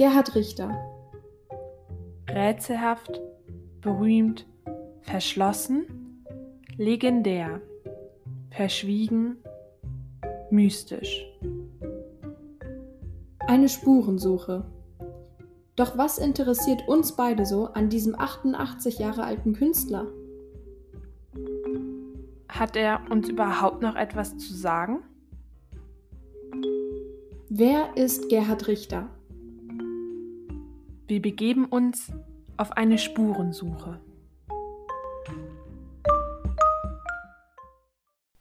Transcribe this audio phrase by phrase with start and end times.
[0.00, 0.74] Gerhard Richter.
[2.26, 3.20] Rätselhaft,
[3.82, 4.46] berühmt,
[5.02, 6.24] verschlossen,
[6.78, 7.60] legendär,
[8.48, 9.36] verschwiegen,
[10.48, 11.26] mystisch.
[13.40, 14.64] Eine Spurensuche.
[15.76, 20.06] Doch was interessiert uns beide so an diesem 88 Jahre alten Künstler?
[22.48, 25.02] Hat er uns überhaupt noch etwas zu sagen?
[27.50, 29.10] Wer ist Gerhard Richter?
[31.10, 32.12] Wir begeben uns
[32.56, 33.98] auf eine Spurensuche.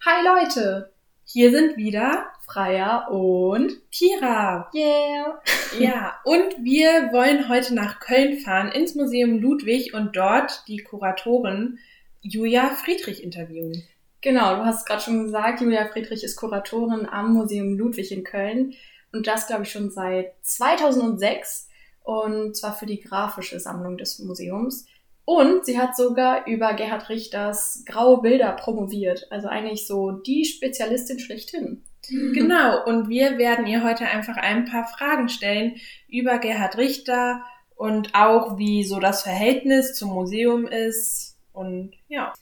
[0.06, 4.70] Hi Leute, hier sind wieder Freya und Kira.
[4.72, 5.42] Yeah!
[5.80, 11.80] Ja, und wir wollen heute nach Köln fahren, ins Museum Ludwig und dort die Kuratorin
[12.22, 13.82] Julia Friedrich interviewen.
[14.22, 18.24] Genau, du hast es gerade schon gesagt, Julia Friedrich ist Kuratorin am Museum Ludwig in
[18.24, 18.76] Köln
[19.12, 21.69] und das glaube ich schon seit 2006
[22.10, 24.88] und zwar für die grafische Sammlung des Museums.
[25.26, 31.20] Und sie hat sogar über Gerhard Richters graue Bilder promoviert, also eigentlich so die Spezialistin
[31.20, 31.84] schlechthin.
[32.34, 35.76] Genau, und wir werden ihr heute einfach ein paar Fragen stellen
[36.08, 37.44] über Gerhard Richter
[37.76, 42.34] und auch wie so das Verhältnis zum Museum ist und ja.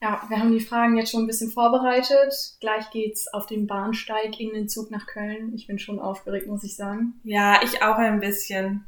[0.00, 2.32] Ja, wir haben die Fragen jetzt schon ein bisschen vorbereitet.
[2.60, 5.52] Gleich geht's auf den Bahnsteig in den Zug nach Köln.
[5.56, 7.18] Ich bin schon aufgeregt, muss ich sagen.
[7.24, 8.86] Ja, ich auch ein bisschen.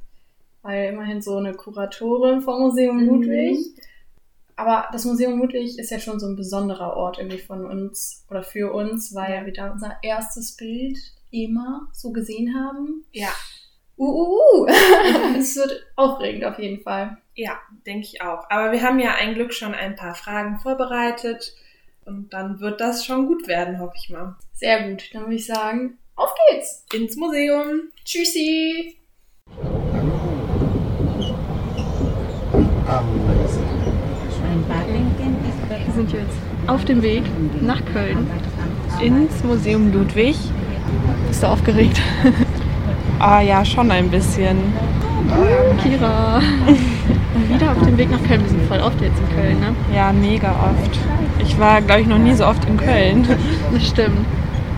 [0.62, 3.58] Weil immerhin so eine Kuratorin vom Museum Ludwig.
[4.56, 8.42] Aber das Museum Ludwig ist ja schon so ein besonderer Ort irgendwie von uns oder
[8.42, 10.98] für uns, weil wir da unser erstes Bild
[11.30, 13.04] immer so gesehen haben.
[13.12, 13.28] Ja.
[13.96, 14.66] Uh, uh, uh.
[15.38, 17.18] es wird aufregend auf jeden Fall.
[17.34, 18.50] Ja, denke ich auch.
[18.50, 21.54] Aber wir haben ja ein Glück schon ein paar Fragen vorbereitet
[22.04, 24.36] und dann wird das schon gut werden, hoffe ich mal.
[24.54, 25.10] Sehr gut.
[25.12, 26.84] Dann würde ich sagen, auf geht's.
[26.92, 27.92] Ins Museum.
[28.04, 28.97] Tschüssi.
[35.98, 36.38] Sind jetzt
[36.68, 37.24] auf dem Weg
[37.60, 38.24] nach Köln
[39.02, 40.36] Ins Museum Ludwig.
[41.26, 42.00] Bist du aufgeregt?
[43.20, 44.56] Ah ja, schon ein bisschen.
[45.82, 46.40] Kira.
[47.34, 48.42] Und wieder auf dem Weg nach Köln.
[48.42, 49.74] Wir sind voll oft jetzt in Köln, ne?
[49.92, 50.96] Ja, mega oft.
[51.40, 53.26] Ich war, glaube ich, noch nie so oft in Köln.
[53.72, 54.24] Das stimmt.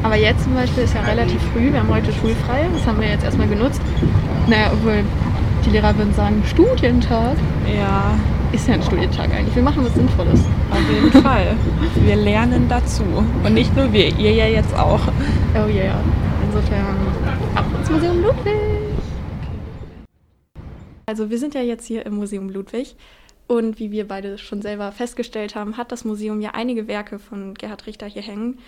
[0.03, 1.71] Aber jetzt zum Beispiel ist ja relativ früh.
[1.71, 2.67] Wir haben heute schulfrei.
[2.73, 3.83] Das haben wir jetzt erstmal genutzt.
[4.47, 5.05] Naja, obwohl
[5.67, 7.37] die Lehrer würden sagen, Studientag.
[7.67, 8.15] Ja,
[8.53, 9.55] Ist ja ein Studientag eigentlich.
[9.55, 10.41] Wir machen was Sinnvolles.
[10.71, 11.57] auf jeden Fall.
[11.95, 13.05] Wir lernen dazu.
[13.45, 15.01] Und nicht nur wir, ihr ja jetzt auch.
[15.55, 16.03] Oh yeah.
[16.47, 16.97] Insofern
[17.55, 18.55] ab ins Museum Ludwig.
[21.07, 22.97] Also wir sind ja jetzt hier im Museum Ludwig
[23.47, 27.55] und wie wir beide schon selber festgestellt haben, hat das Museum ja einige Werke von
[27.55, 28.59] Gerhard Richter hier hängen.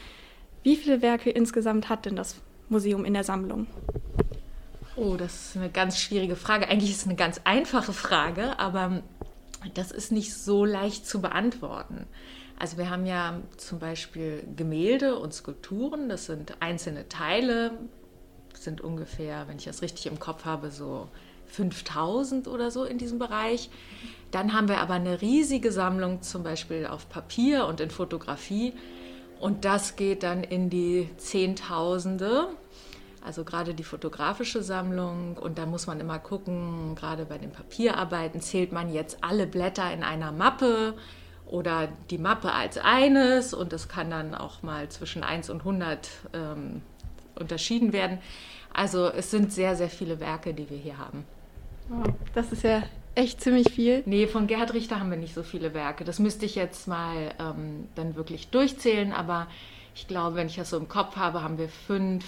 [0.63, 2.37] Wie viele Werke insgesamt hat denn das
[2.69, 3.67] Museum in der Sammlung?
[4.95, 6.69] Oh, das ist eine ganz schwierige Frage.
[6.69, 9.03] Eigentlich ist es eine ganz einfache Frage, aber
[9.75, 12.07] das ist nicht so leicht zu beantworten.
[12.59, 17.73] Also wir haben ja zum Beispiel Gemälde und Skulpturen, das sind einzelne Teile,
[18.55, 21.09] sind ungefähr, wenn ich das richtig im Kopf habe, so
[21.47, 23.71] 5000 oder so in diesem Bereich.
[24.31, 28.75] Dann haben wir aber eine riesige Sammlung zum Beispiel auf Papier und in Fotografie
[29.43, 32.47] und das geht dann in die Zehntausende.
[33.25, 38.41] Also gerade die fotografische Sammlung und da muss man immer gucken, gerade bei den Papierarbeiten
[38.41, 40.95] zählt man jetzt alle Blätter in einer Mappe
[41.47, 46.09] oder die Mappe als eines und das kann dann auch mal zwischen 1 und 100
[46.33, 46.83] ähm,
[47.37, 48.19] unterschieden werden.
[48.73, 51.25] Also es sind sehr, sehr viele Werke, die wir hier haben.
[52.35, 52.83] Das ist ja
[53.15, 54.03] echt ziemlich viel.
[54.07, 56.05] Nee, von Gerhard Richter haben wir nicht so viele Werke.
[56.05, 59.47] Das müsste ich jetzt mal ähm, dann wirklich durchzählen, aber
[59.95, 62.25] ich glaube, wenn ich das so im Kopf habe, haben wir fünf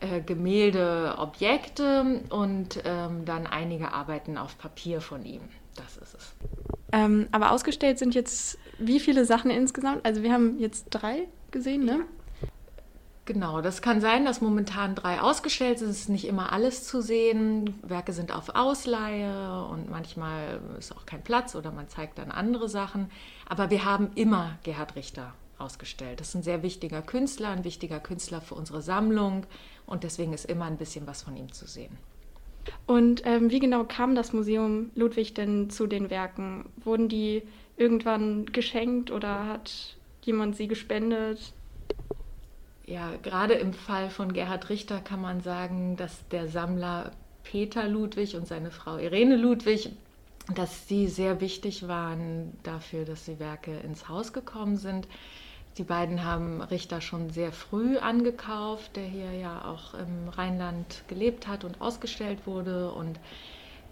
[0.00, 5.42] äh, Gemälde, Objekte und ähm, dann einige Arbeiten auf Papier von ihm.
[5.74, 6.34] Das ist es.
[6.92, 10.04] Ähm, aber ausgestellt sind jetzt wie viele Sachen insgesamt?
[10.04, 12.00] Also wir haben jetzt drei gesehen, ne?
[13.26, 15.90] Genau, das kann sein, dass momentan drei ausgestellt sind.
[15.90, 17.74] Es ist nicht immer alles zu sehen.
[17.82, 22.68] Werke sind auf Ausleihe und manchmal ist auch kein Platz oder man zeigt dann andere
[22.68, 23.10] Sachen.
[23.48, 26.20] Aber wir haben immer Gerhard Richter ausgestellt.
[26.20, 29.44] Das ist ein sehr wichtiger Künstler, ein wichtiger Künstler für unsere Sammlung
[29.86, 31.96] und deswegen ist immer ein bisschen was von ihm zu sehen.
[32.86, 36.66] Und ähm, wie genau kam das Museum Ludwig denn zu den Werken?
[36.82, 37.42] Wurden die
[37.76, 41.52] irgendwann geschenkt oder hat jemand sie gespendet?
[42.86, 47.12] Ja, gerade im Fall von Gerhard Richter kann man sagen, dass der Sammler
[47.42, 49.90] Peter Ludwig und seine Frau Irene Ludwig,
[50.54, 55.08] dass sie sehr wichtig waren dafür, dass die Werke ins Haus gekommen sind.
[55.78, 61.46] Die beiden haben Richter schon sehr früh angekauft, der hier ja auch im Rheinland gelebt
[61.46, 62.90] hat und ausgestellt wurde.
[62.92, 63.20] Und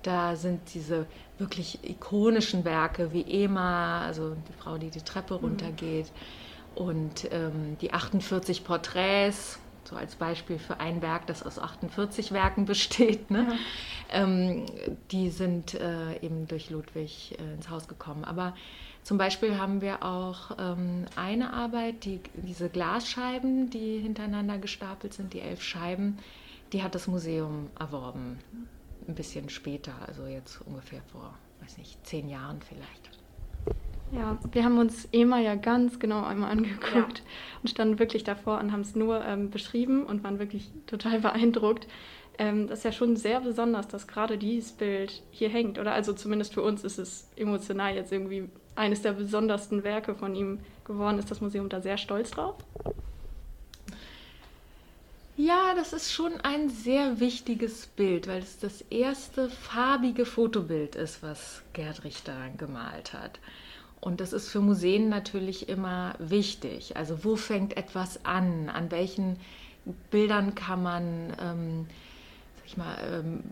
[0.02, 1.06] da sind diese
[1.38, 5.40] wirklich ikonischen Werke wie Ema, also die Frau, die die Treppe mhm.
[5.40, 6.06] runtergeht,
[6.74, 6.86] mhm.
[6.86, 12.64] und ähm, die 48 Porträts, so als Beispiel für ein Werk, das aus 48 Werken
[12.64, 13.30] besteht.
[13.30, 13.46] Ne?
[13.50, 14.22] Ja.
[14.22, 14.64] Ähm,
[15.10, 18.24] die sind äh, eben durch Ludwig äh, ins Haus gekommen.
[18.24, 18.54] Aber
[19.04, 25.34] zum Beispiel haben wir auch ähm, eine Arbeit, die, diese Glasscheiben, die hintereinander gestapelt sind,
[25.34, 26.18] die elf Scheiben,
[26.72, 28.38] die hat das Museum erworben.
[29.06, 33.10] Ein bisschen später, also jetzt ungefähr vor, weiß nicht, zehn Jahren vielleicht.
[34.12, 37.24] Ja, wir haben uns EMA ja ganz genau einmal angeguckt ja.
[37.62, 41.86] und standen wirklich davor und haben es nur ähm, beschrieben und waren wirklich total beeindruckt.
[42.38, 45.78] Ähm, das ist ja schon sehr besonders, dass gerade dieses Bild hier hängt.
[45.78, 50.34] Oder also zumindest für uns ist es emotional jetzt irgendwie eines der besondersten Werke von
[50.34, 51.18] ihm geworden.
[51.18, 52.56] Ist das Museum da sehr stolz drauf?
[55.36, 61.24] Ja, das ist schon ein sehr wichtiges Bild, weil es das erste farbige Fotobild ist,
[61.24, 63.40] was Gerd Richter gemalt hat.
[64.00, 66.96] Und das ist für Museen natürlich immer wichtig.
[66.96, 68.68] Also wo fängt etwas an?
[68.68, 69.40] An welchen
[70.10, 71.86] Bildern kann man ähm,
[72.66, 73.42] ich mal, ähm,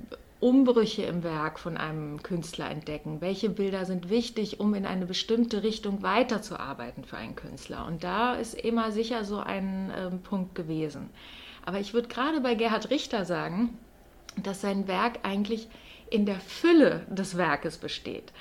[0.41, 3.21] Umbrüche im Werk von einem Künstler entdecken.
[3.21, 7.87] Welche Bilder sind wichtig, um in eine bestimmte Richtung weiterzuarbeiten für einen Künstler?
[7.87, 11.11] Und da ist immer sicher so ein ähm, Punkt gewesen.
[11.65, 13.79] Aber ich würde gerade bei Gerhard Richter sagen,
[14.43, 15.69] dass sein Werk eigentlich
[16.11, 18.33] in der Fülle des Werkes besteht.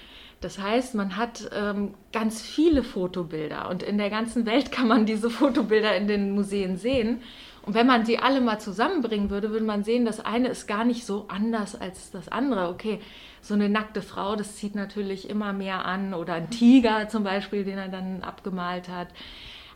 [0.41, 5.06] Das heißt, man hat ähm, ganz viele Fotobilder und in der ganzen Welt kann man
[5.06, 7.21] diese Fotobilder in den Museen sehen.
[7.63, 10.84] Und wenn man sie alle mal zusammenbringen würde, würde man sehen, das eine ist gar
[10.84, 12.69] nicht so anders als das andere.
[12.69, 13.00] Okay,
[13.42, 17.63] so eine nackte Frau, das zieht natürlich immer mehr an oder ein Tiger zum Beispiel,
[17.63, 19.10] den er dann abgemalt hat.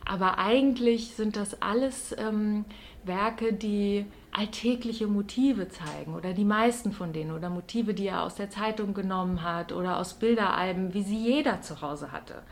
[0.04, 2.64] Aber eigentlich sind das alles ähm,
[3.04, 8.34] Werke, die alltägliche Motive zeigen oder die meisten von denen oder Motive, die er aus
[8.34, 12.42] der Zeitung genommen hat oder aus Bilderalben, wie sie jeder zu Hause hatte.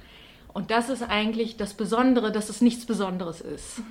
[0.53, 3.83] Und das ist eigentlich das Besondere, dass es nichts Besonderes ist.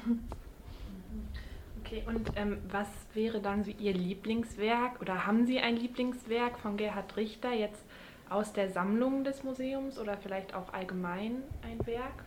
[1.93, 6.75] Okay, und ähm, was wäre dann so Ihr Lieblingswerk oder haben Sie ein Lieblingswerk von
[6.75, 7.83] Gerhard Richter jetzt
[8.29, 12.23] aus der Sammlung des Museums oder vielleicht auch allgemein ein Werk?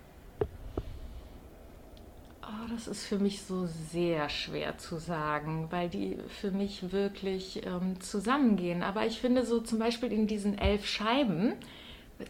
[2.42, 7.66] Oh, das ist für mich so sehr schwer zu sagen, weil die für mich wirklich
[7.66, 8.84] ähm, zusammengehen.
[8.84, 11.54] Aber ich finde so zum Beispiel in diesen elf Scheiben,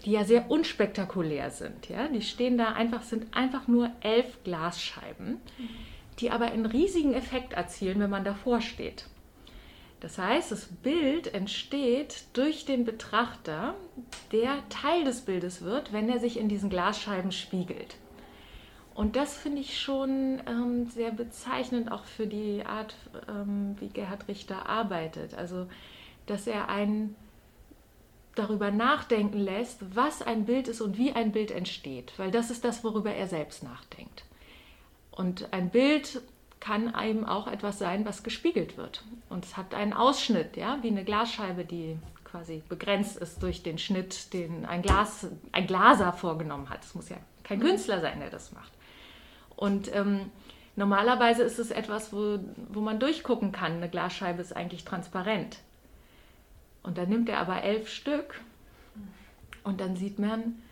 [0.07, 5.43] die ja sehr unspektakulär sind, ja, die stehen da einfach, sind einfach nur elf Glasscheiben.
[5.59, 9.07] Mhm die aber einen riesigen Effekt erzielen, wenn man davor steht.
[10.01, 13.75] Das heißt, das Bild entsteht durch den Betrachter,
[14.31, 17.97] der Teil des Bildes wird, wenn er sich in diesen Glasscheiben spiegelt.
[18.95, 22.95] Und das finde ich schon ähm, sehr bezeichnend auch für die Art,
[23.29, 25.35] ähm, wie Gerhard Richter arbeitet.
[25.35, 25.67] Also,
[26.27, 27.15] dass er einen
[28.35, 32.65] darüber nachdenken lässt, was ein Bild ist und wie ein Bild entsteht, weil das ist
[32.65, 34.26] das, worüber er selbst nachdenkt.
[35.17, 36.23] Und ein Bild
[36.61, 39.03] kann einem auch etwas sein, was gespiegelt wird.
[39.29, 43.79] Und es hat einen Ausschnitt, ja, wie eine Glasscheibe, die quasi begrenzt ist durch den
[43.79, 46.85] Schnitt, den ein, Glas, ein Glaser vorgenommen hat.
[46.85, 48.73] Es muss ja kein Künstler sein, der das macht.
[49.55, 50.31] Und ähm,
[50.75, 53.73] normalerweise ist es etwas, wo, wo man durchgucken kann.
[53.77, 55.59] Eine Glasscheibe ist eigentlich transparent.
[56.83, 58.41] Und dann nimmt er aber elf Stück
[59.65, 60.63] und dann sieht man,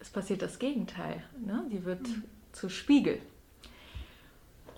[0.00, 1.22] es passiert das Gegenteil.
[1.44, 1.64] Ne?
[1.70, 2.24] Die wird mhm.
[2.52, 3.20] zu Spiegel.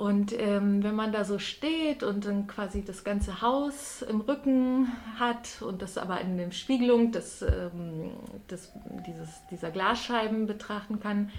[0.00, 4.88] Und ähm, wenn man da so steht und dann quasi das ganze Haus im Rücken
[5.19, 8.12] hat und das aber in der Spiegelung des, ähm,
[8.50, 8.73] des,
[9.07, 11.30] dieses, dieser Glasscheiben betrachten kann,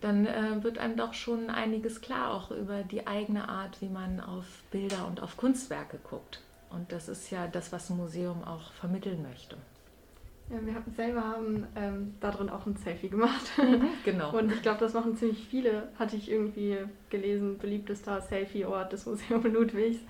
[0.00, 4.18] dann äh, wird einem doch schon einiges klar, auch über die eigene Art, wie man
[4.18, 6.40] auf Bilder und auf Kunstwerke guckt.
[6.70, 9.56] Und das ist ja das, was ein Museum auch vermitteln möchte.
[10.50, 13.52] Ja, wir haben selber haben ähm, darin auch ein Selfie gemacht.
[13.56, 14.36] Mhm, genau.
[14.36, 16.76] Und ich glaube, das machen ziemlich viele, hatte ich irgendwie
[17.08, 20.00] gelesen, beliebtester Selfie-Ort des Museums Ludwigs.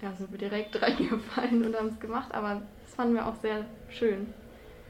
[0.00, 3.66] Ja, sind wir direkt reingefallen und haben es gemacht, aber das fanden wir auch sehr
[3.90, 4.32] schön.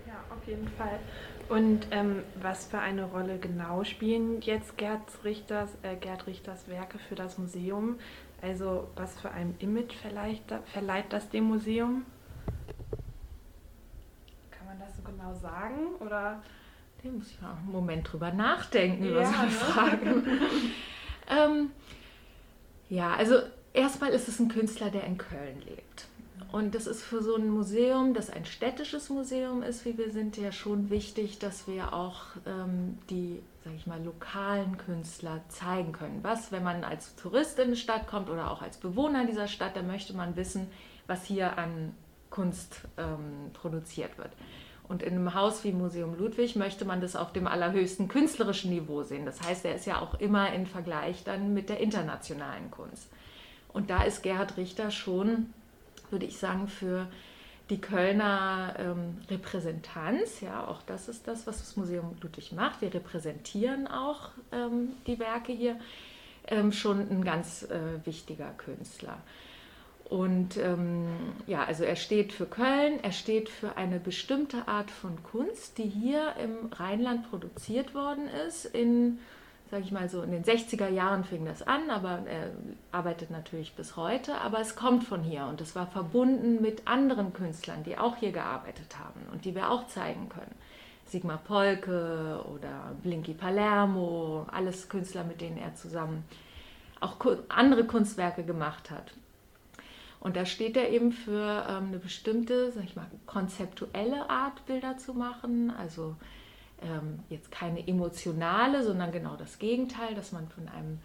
[0.07, 1.01] Ja, auf jeden Fall.
[1.49, 6.99] Und ähm, was für eine Rolle genau spielen jetzt Gerd Richters, äh, Gerd Richters Werke
[6.99, 7.97] für das Museum?
[8.41, 12.05] Also was für ein Image verleiht, verleiht das dem Museum?
[15.26, 15.95] genau sagen?
[16.01, 16.43] Oder
[17.03, 19.53] da muss ich mal einen Moment drüber nachdenken über ja, so eine ne?
[19.53, 20.23] Frage.
[21.29, 21.71] ähm,
[22.89, 23.37] ja, also
[23.73, 26.07] erstmal ist es ein Künstler, der in Köln lebt.
[26.53, 30.37] Und das ist für so ein Museum, das ein städtisches Museum ist, wie wir sind,
[30.37, 36.21] ja schon wichtig, dass wir auch ähm, die, sage ich mal, lokalen Künstler zeigen können.
[36.23, 39.77] Was, wenn man als Tourist in eine Stadt kommt oder auch als Bewohner dieser Stadt,
[39.77, 40.69] dann möchte man wissen,
[41.07, 41.95] was hier an
[42.31, 44.31] Kunst ähm, produziert wird.
[44.89, 49.03] Und in einem Haus wie Museum Ludwig möchte man das auf dem allerhöchsten künstlerischen Niveau
[49.03, 49.27] sehen.
[49.27, 53.09] Das heißt, er ist ja auch immer in Vergleich dann mit der internationalen Kunst.
[53.73, 55.53] Und da ist Gerhard Richter schon,
[56.11, 57.09] würde ich sagen, für
[57.69, 62.81] die Kölner ähm, Repräsentanz, ja, auch das ist das, was das Museum Ludwig macht.
[62.81, 65.77] Wir repräsentieren auch ähm, die Werke hier,
[66.47, 69.19] ähm, schon ein ganz äh, wichtiger Künstler.
[70.09, 71.09] Und ähm,
[71.49, 75.89] ja, also er steht für Köln, er steht für eine bestimmte Art von Kunst, die
[75.89, 78.67] hier im Rheinland produziert worden ist.
[78.67, 79.19] In,
[79.69, 82.53] sage ich mal so, in den 60er Jahren fing das an, aber er
[82.93, 84.41] arbeitet natürlich bis heute.
[84.41, 88.31] Aber es kommt von hier und es war verbunden mit anderen Künstlern, die auch hier
[88.31, 90.55] gearbeitet haben und die wir auch zeigen können.
[91.07, 96.23] Sigmar Polke oder Blinky Palermo, alles Künstler, mit denen er zusammen
[97.01, 97.17] auch
[97.49, 99.13] andere Kunstwerke gemacht hat.
[100.21, 104.97] Und da steht er eben für ähm, eine bestimmte, sag ich mal, konzeptuelle Art, Bilder
[104.99, 105.71] zu machen.
[105.71, 106.17] Also
[106.83, 110.99] ähm, jetzt keine emotionale, sondern genau das Gegenteil, dass man von, einem,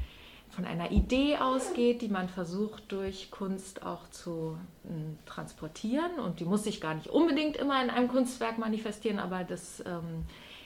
[0.49, 4.89] von einer Idee ausgeht, die man versucht durch Kunst auch zu äh,
[5.25, 6.19] transportieren.
[6.19, 10.25] Und die muss sich gar nicht unbedingt immer in einem Kunstwerk manifestieren, aber das ähm,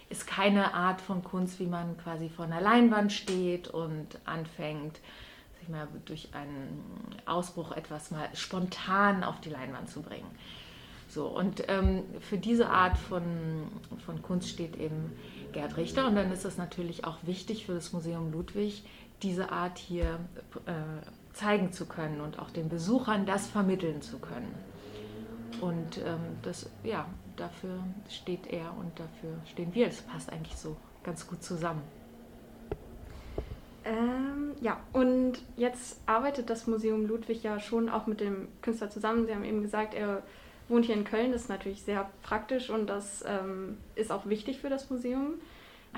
[0.10, 5.00] ist keine Art von Kunst, wie man quasi vor einer Leinwand steht und anfängt
[5.66, 6.84] ich mal, durch einen
[7.26, 10.28] Ausbruch etwas mal spontan auf die Leinwand zu bringen.
[11.08, 13.24] So, und ähm, für diese Art von,
[14.06, 15.12] von Kunst steht eben
[15.54, 16.08] Gerd Richter.
[16.08, 18.84] Und dann ist es natürlich auch wichtig für das Museum Ludwig,
[19.22, 20.20] diese Art hier
[20.66, 20.74] äh,
[21.34, 24.54] zeigen zu können und auch den Besuchern das vermitteln zu können.
[25.62, 27.06] Und ähm, das, ja,
[27.38, 27.80] dafür
[28.10, 29.88] steht er und dafür stehen wir.
[29.88, 31.82] Das passt eigentlich so ganz gut zusammen.
[33.86, 39.28] Ähm, ja, und jetzt arbeitet das Museum Ludwig ja schon auch mit dem Künstler zusammen.
[39.28, 40.24] Sie haben eben gesagt, er
[40.68, 44.60] wohnt hier in Köln, das ist natürlich sehr praktisch und das ähm, ist auch wichtig
[44.60, 45.36] für das Museum.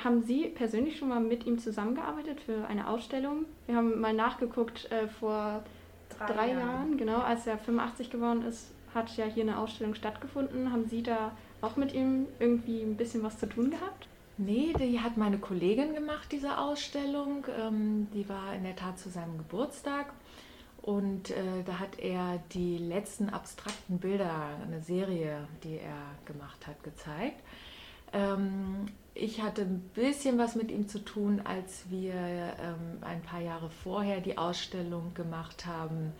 [0.03, 3.45] Haben Sie persönlich schon mal mit ihm zusammengearbeitet für eine Ausstellung?
[3.65, 5.63] Wir haben mal nachgeguckt äh, vor
[6.09, 6.59] drei, drei Jahren.
[6.59, 10.71] Jahren, genau, als er 85 geworden ist, hat ja hier eine Ausstellung stattgefunden.
[10.71, 14.07] Haben Sie da auch mit ihm irgendwie ein bisschen was zu tun gehabt?
[14.37, 17.45] Nee, die hat meine Kollegin gemacht, diese Ausstellung.
[17.59, 20.13] Ähm, die war in der Tat zu seinem Geburtstag.
[20.81, 26.83] Und äh, da hat er die letzten abstrakten Bilder, eine Serie, die er gemacht hat,
[26.83, 27.41] gezeigt.
[28.13, 33.41] Ähm, ich hatte ein bisschen was mit ihm zu tun, als wir ähm, ein paar
[33.41, 36.13] Jahre vorher die Ausstellung gemacht haben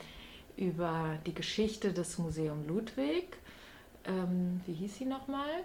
[0.57, 3.37] über die Geschichte des Museum Ludwig.
[4.05, 5.63] Ähm, wie hieß sie nochmal?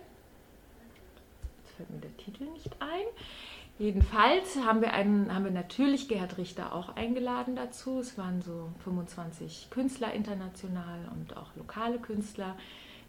[1.76, 3.04] Fällt mir der Titel nicht ein.
[3.78, 7.98] Jedenfalls haben wir, einen, haben wir natürlich Gerhard Richter auch eingeladen dazu.
[8.00, 12.56] Es waren so 25 Künstler international und auch lokale Künstler,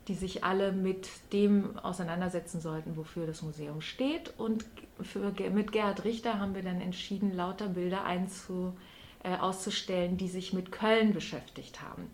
[0.08, 4.34] die sich alle mit dem auseinandersetzen sollten, wofür das Museum steht.
[4.38, 4.66] Und
[5.02, 8.74] für, mit Gerhard Richter haben wir dann entschieden, lauter Bilder einzu,
[9.24, 12.10] äh, auszustellen, die sich mit Köln beschäftigt haben.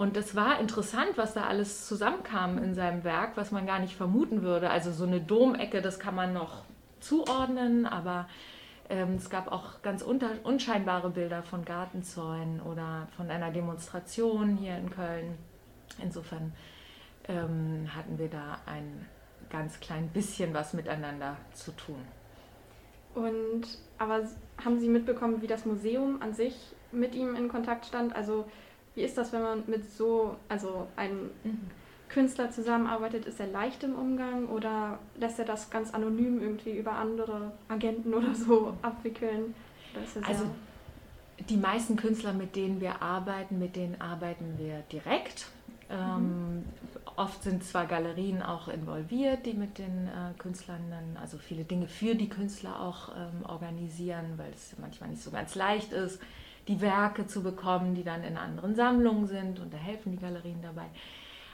[0.00, 3.94] Und es war interessant, was da alles zusammenkam in seinem Werk, was man gar nicht
[3.94, 4.70] vermuten würde.
[4.70, 6.64] Also so eine Domecke, das kann man noch
[7.00, 8.26] zuordnen, aber
[8.88, 14.88] ähm, es gab auch ganz unscheinbare Bilder von Gartenzäunen oder von einer Demonstration hier in
[14.88, 15.36] Köln.
[16.02, 16.54] Insofern
[17.28, 19.06] ähm, hatten wir da ein
[19.50, 22.00] ganz klein bisschen was miteinander zu tun.
[23.14, 23.66] Und
[23.98, 24.26] aber
[24.64, 26.56] haben Sie mitbekommen, wie das Museum an sich
[26.90, 28.16] mit ihm in Kontakt stand?
[28.16, 28.46] Also
[28.94, 31.70] wie ist das, wenn man mit so, also einem mhm.
[32.08, 33.24] Künstler zusammenarbeitet?
[33.26, 38.12] Ist er leicht im Umgang oder lässt er das ganz anonym irgendwie über andere Agenten
[38.14, 39.54] oder so abwickeln?
[40.22, 40.44] also
[41.48, 45.46] die meisten Künstler, mit denen wir arbeiten, mit denen arbeiten wir direkt.
[45.88, 46.64] Ähm, mhm.
[47.16, 51.88] oft sind zwar Galerien auch involviert, die mit den äh, Künstlern dann, also viele Dinge
[51.88, 56.20] für die Künstler auch ähm, organisieren, weil es manchmal nicht so ganz leicht ist
[56.68, 60.62] die Werke zu bekommen, die dann in anderen Sammlungen sind und da helfen die Galerien
[60.62, 60.86] dabei.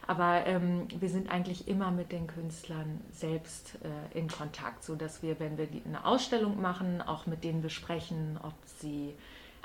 [0.06, 5.40] Aber ähm, wir sind eigentlich immer mit den Künstlern selbst äh, in Kontakt, sodass wir,
[5.40, 9.14] wenn wir eine Ausstellung machen, auch mit denen besprechen, ob sie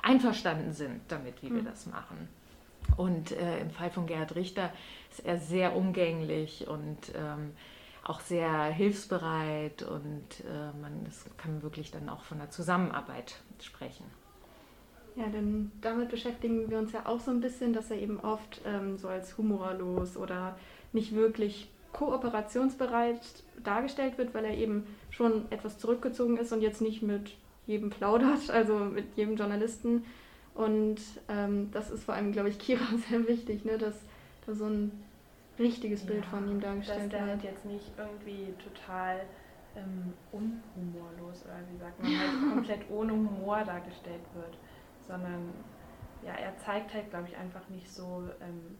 [0.02, 1.56] einverstanden sind damit, wie mhm.
[1.56, 2.28] wir das machen.
[2.96, 4.72] Und äh, im Fall von Gerhard Richter
[5.10, 7.52] ist er sehr umgänglich und ähm,
[8.04, 14.04] auch sehr hilfsbereit und äh, man das kann wirklich dann auch von der Zusammenarbeit sprechen.
[15.14, 18.62] Ja, denn damit beschäftigen wir uns ja auch so ein bisschen, dass er eben oft
[18.64, 20.56] ähm, so als humorlos oder
[20.92, 23.20] nicht wirklich kooperationsbereit
[23.62, 27.32] dargestellt wird, weil er eben schon etwas zurückgezogen ist und jetzt nicht mit
[27.66, 30.04] jedem plaudert, also mit jedem Journalisten.
[30.54, 33.96] Und ähm, das ist vor allem, glaube ich, Kira sehr wichtig, ne, dass
[34.46, 34.92] da so ein
[35.58, 37.12] richtiges Bild ja, von ihm dargestellt wird.
[37.12, 39.20] Dass der halt jetzt nicht irgendwie total
[39.76, 44.56] ähm, unhumorlos oder wie sagt man, halt komplett ohne Humor dargestellt wird,
[45.06, 45.52] sondern
[46.24, 48.76] ja, er zeigt halt, glaube ich, einfach nicht so ähm,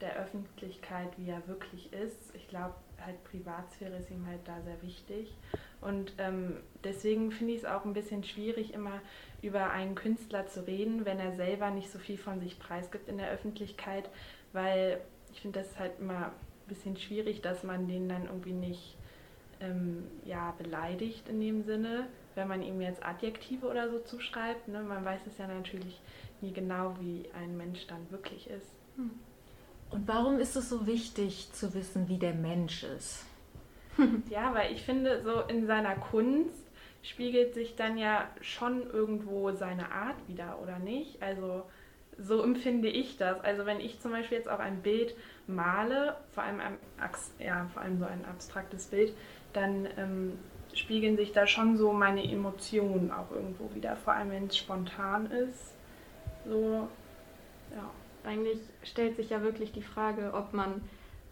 [0.00, 2.34] der Öffentlichkeit, wie er wirklich ist.
[2.34, 2.74] Ich glaube,
[3.04, 5.36] halt Privatsphäre ist ihm halt da sehr wichtig.
[5.80, 9.00] Und ähm, deswegen finde ich es auch ein bisschen schwierig, immer
[9.42, 13.18] über einen Künstler zu reden, wenn er selber nicht so viel von sich preisgibt in
[13.18, 14.08] der Öffentlichkeit,
[14.52, 15.00] weil
[15.32, 18.96] ich finde das halt immer ein bisschen schwierig, dass man den dann irgendwie nicht
[19.60, 22.06] ähm, ja, beleidigt in dem Sinne,
[22.38, 24.68] wenn man ihm jetzt Adjektive oder so zuschreibt.
[24.68, 24.80] Ne?
[24.80, 26.00] Man weiß es ja natürlich
[26.40, 28.70] nie genau, wie ein Mensch dann wirklich ist.
[28.96, 29.10] Hm.
[29.90, 33.26] Und warum ist es so wichtig zu wissen, wie der Mensch ist?
[34.30, 36.62] ja, weil ich finde, so in seiner Kunst
[37.02, 41.20] spiegelt sich dann ja schon irgendwo seine Art wieder, oder nicht?
[41.22, 41.64] Also
[42.18, 43.40] so empfinde ich das.
[43.40, 45.14] Also wenn ich zum Beispiel jetzt auch ein Bild
[45.46, 46.78] male, vor allem, ein,
[47.38, 49.14] ja, vor allem so ein abstraktes Bild,
[49.52, 50.38] dann ähm,
[50.78, 55.26] spiegeln sich da schon so meine Emotionen auch irgendwo wieder, vor allem wenn es spontan
[55.26, 55.74] ist.
[56.46, 56.88] So,
[57.74, 57.90] ja.
[58.24, 60.82] Eigentlich stellt sich ja wirklich die Frage, ob man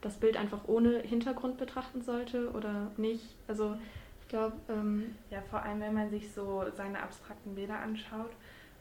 [0.00, 3.24] das Bild einfach ohne Hintergrund betrachten sollte oder nicht.
[3.48, 3.76] Also
[4.22, 4.56] ich glaube.
[4.68, 8.30] Ähm ja, vor allem wenn man sich so seine abstrakten Bilder anschaut.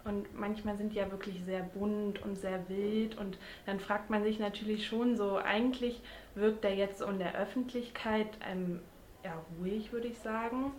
[0.06, 3.18] Und manchmal sind die ja wirklich sehr bunt und sehr wild.
[3.18, 6.00] Und dann fragt man sich natürlich schon so, eigentlich
[6.36, 8.82] wirkt er jetzt so in der Öffentlichkeit ähm,
[9.26, 10.72] eher ruhig, würde ich sagen.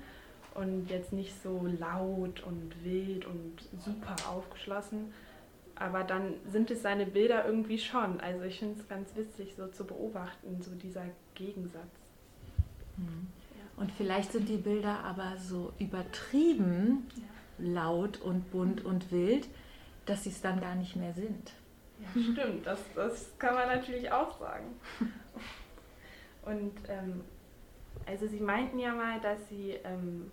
[0.54, 5.12] Und jetzt nicht so laut und wild und super aufgeschlossen.
[5.74, 8.20] Aber dann sind es seine Bilder irgendwie schon.
[8.20, 11.90] Also ich finde es ganz witzig, so zu beobachten, so dieser Gegensatz.
[12.96, 13.26] Mhm.
[13.50, 13.82] Ja.
[13.82, 17.74] Und vielleicht sind die Bilder aber so übertrieben ja.
[17.74, 19.46] laut und bunt und wild,
[20.06, 21.52] dass sie es dann gar nicht mehr sind.
[22.00, 22.66] Ja, stimmt.
[22.66, 24.66] Das, das kann man natürlich auch sagen.
[26.46, 27.22] Und ähm,
[28.06, 30.30] also Sie meinten ja mal, dass Sie ähm,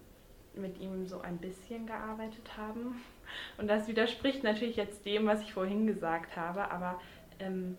[0.56, 3.02] mit ihm so ein bisschen gearbeitet haben.
[3.58, 7.00] Und das widerspricht natürlich jetzt dem, was ich vorhin gesagt habe, aber
[7.40, 7.78] ähm,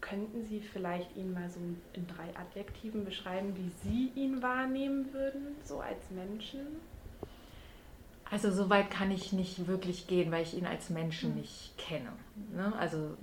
[0.00, 1.60] könnten Sie vielleicht ihn mal so
[1.92, 6.60] in drei Adjektiven beschreiben, wie Sie ihn wahrnehmen würden, so als Menschen?
[8.30, 11.40] Also so weit kann ich nicht wirklich gehen, weil ich ihn als Menschen hm.
[11.40, 12.12] nicht kenne.
[12.54, 12.72] Ne?
[12.78, 13.16] Also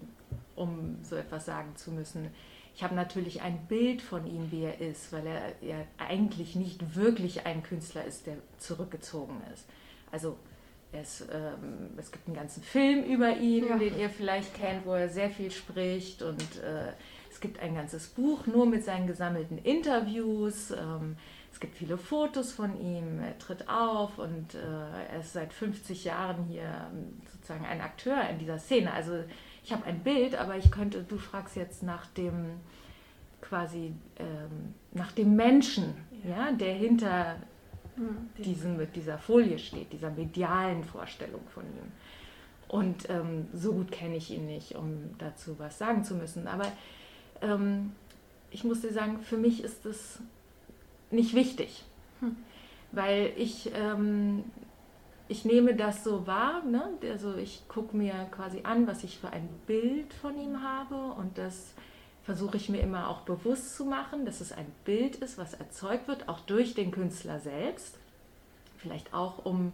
[0.55, 2.29] um so etwas sagen zu müssen.
[2.73, 6.95] Ich habe natürlich ein Bild von ihm, wie er ist, weil er ja eigentlich nicht
[6.95, 9.65] wirklich ein Künstler ist, der zurückgezogen ist.
[10.11, 10.37] Also
[10.93, 13.77] es, ähm, es gibt einen ganzen Film über ihn, ja.
[13.77, 16.91] den ihr vielleicht kennt, wo er sehr viel spricht und äh,
[17.29, 20.71] es gibt ein ganzes Buch nur mit seinen gesammelten Interviews.
[20.71, 21.15] Ähm,
[21.51, 26.03] es gibt viele Fotos von ihm, er tritt auf und äh, er ist seit 50
[26.03, 28.93] Jahren hier ähm, sozusagen ein Akteur in dieser Szene.
[28.93, 29.23] Also
[29.63, 32.59] ich habe ein Bild, aber ich könnte, du fragst jetzt nach dem
[33.41, 36.47] quasi ähm, nach dem Menschen, ja.
[36.47, 37.37] ja der hinter
[37.97, 38.29] mhm.
[38.37, 41.91] diesem, mit dieser Folie steht, dieser medialen Vorstellung von ihm.
[42.67, 46.47] Und ähm, so gut kenne ich ihn nicht, um dazu was sagen zu müssen.
[46.47, 46.71] Aber
[47.41, 47.91] ähm,
[48.49, 50.19] ich muss dir sagen, für mich ist es
[51.09, 51.83] nicht wichtig,
[52.21, 52.37] hm.
[52.93, 54.45] weil ich ähm,
[55.31, 56.83] ich nehme das so wahr, ne?
[57.09, 61.37] also ich gucke mir quasi an, was ich für ein Bild von ihm habe und
[61.37, 61.71] das
[62.25, 66.09] versuche ich mir immer auch bewusst zu machen, dass es ein Bild ist, was erzeugt
[66.09, 67.95] wird, auch durch den Künstler selbst.
[68.77, 69.71] Vielleicht auch, um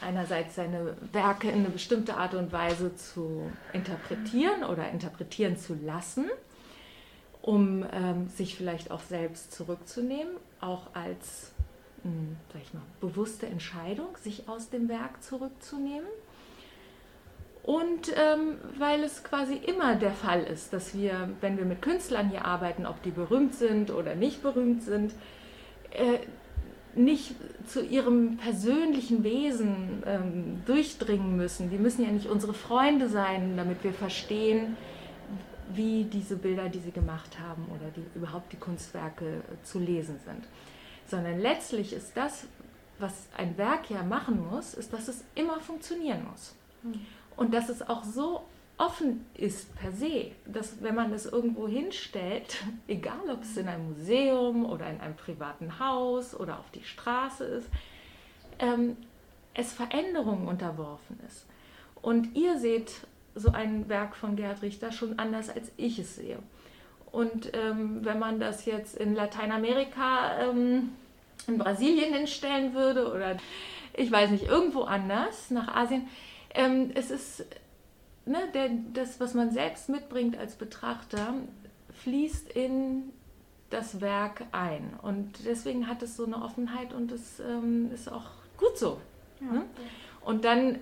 [0.00, 6.26] einerseits seine Werke in eine bestimmte Art und Weise zu interpretieren oder interpretieren zu lassen,
[7.42, 11.52] um ähm, sich vielleicht auch selbst zurückzunehmen, auch als
[12.52, 16.08] sag ich mal, bewusste Entscheidung, sich aus dem Werk zurückzunehmen.
[17.62, 22.30] Und ähm, weil es quasi immer der Fall ist, dass wir, wenn wir mit Künstlern
[22.30, 25.12] hier arbeiten, ob die berühmt sind oder nicht berühmt sind,
[25.90, 26.18] äh,
[26.94, 27.34] nicht
[27.66, 31.68] zu ihrem persönlichen Wesen ähm, durchdringen müssen.
[31.70, 34.76] Die müssen ja nicht unsere Freunde sein, damit wir verstehen,
[35.74, 40.18] wie diese Bilder, die sie gemacht haben oder die, überhaupt die Kunstwerke äh, zu lesen
[40.24, 40.44] sind
[41.08, 42.46] sondern letztlich ist das,
[42.98, 46.54] was ein Werk ja machen muss, ist, dass es immer funktionieren muss.
[46.82, 47.00] Hm.
[47.36, 48.44] Und dass es auch so
[48.76, 53.92] offen ist per se, dass wenn man es irgendwo hinstellt, egal ob es in einem
[53.92, 57.68] Museum oder in einem privaten Haus oder auf die Straße ist,
[58.58, 58.96] ähm,
[59.54, 61.46] es Veränderungen unterworfen ist.
[62.00, 62.92] Und ihr seht
[63.34, 66.38] so ein Werk von Gerhard Richter schon anders, als ich es sehe.
[67.12, 70.90] Und ähm, wenn man das jetzt in Lateinamerika, ähm,
[71.46, 73.36] in Brasilien hinstellen würde oder
[73.94, 76.08] ich weiß nicht, irgendwo anders, nach Asien,
[76.54, 77.44] ähm, es ist
[78.26, 81.34] ne, der, das, was man selbst mitbringt als Betrachter,
[82.02, 83.10] fließt in
[83.70, 84.94] das Werk ein.
[85.02, 89.00] Und deswegen hat es so eine Offenheit und es ähm, ist auch gut so.
[89.40, 89.52] Ja.
[89.52, 89.62] Ne?
[90.24, 90.78] Und dann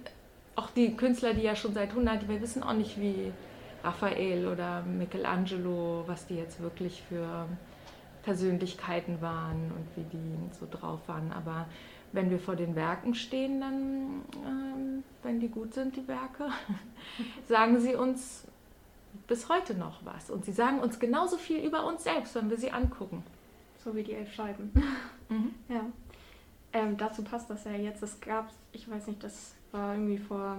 [0.55, 3.33] auch die Künstler, die ja schon seit 100, wir wissen auch nicht, wie
[3.83, 7.47] Raphael oder Michelangelo, was die jetzt wirklich für
[8.23, 11.33] Persönlichkeiten waren und wie die so drauf waren.
[11.33, 11.67] Aber
[12.13, 16.49] wenn wir vor den Werken stehen, dann, ähm, wenn die gut sind, die Werke,
[17.49, 18.47] sagen sie uns
[19.27, 20.31] bis heute noch was.
[20.31, 23.23] Und sie sagen uns genauso viel über uns selbst, wenn wir sie angucken.
[23.85, 24.73] So wie die elf Scheiben.
[25.29, 25.57] Mhm.
[25.69, 25.81] Ja.
[26.73, 28.01] Ähm, dazu passt das ja jetzt.
[28.01, 30.59] Es gab, ich weiß nicht, das war irgendwie vor,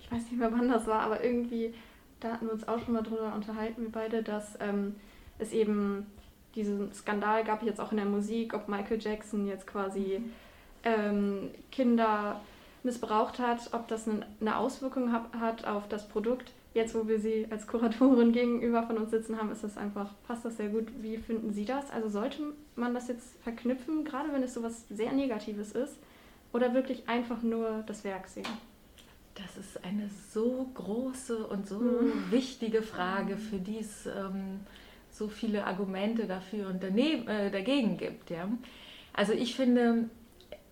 [0.00, 1.72] ich weiß nicht mehr wann das war, aber irgendwie,
[2.20, 4.96] da hatten wir uns auch schon mal drüber unterhalten, wir beide, dass ähm,
[5.38, 6.06] es eben
[6.54, 10.32] diesen Skandal gab jetzt auch in der Musik, ob Michael Jackson jetzt quasi mhm.
[10.84, 12.40] ähm, Kinder
[12.82, 14.08] missbraucht hat, ob das
[14.40, 16.52] eine Auswirkung hat auf das Produkt.
[16.74, 20.44] Jetzt, wo wir sie als Kuratorin gegenüber von uns sitzen haben, ist das einfach, passt
[20.44, 20.86] das sehr gut.
[21.00, 21.90] Wie finden Sie das?
[21.90, 22.42] Also sollte
[22.76, 25.96] man das jetzt verknüpfen, gerade wenn es so was sehr Negatives ist,
[26.52, 28.46] oder wirklich einfach nur das Werk sehen?
[29.42, 32.30] Das ist eine so große und so mhm.
[32.30, 34.60] wichtige Frage, für die es ähm,
[35.10, 38.30] so viele Argumente dafür und daneben, äh, dagegen gibt.
[38.30, 38.48] Ja?
[39.12, 40.08] Also ich finde,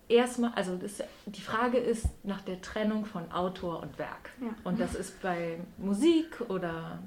[0.09, 4.31] erstmal, also das, die Frage ist nach der Trennung von Autor und Werk.
[4.41, 4.55] Ja.
[4.65, 6.99] Und das ist bei Musik oder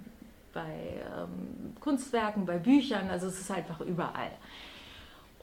[0.53, 4.31] bei ähm, Kunstwerken, bei Büchern, also es ist einfach überall.